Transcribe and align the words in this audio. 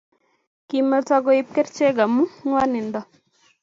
Kimeto 0.67 1.15
koip 1.25 1.47
kerchek 1.55 1.97
amu 2.05 2.23
ngwanindo 2.47 3.01